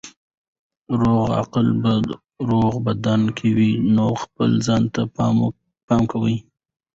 [0.99, 1.91] روغ عقل په
[2.49, 5.01] روغ بدن کې وي نو خپل ځان ته
[5.87, 6.37] پام کوئ.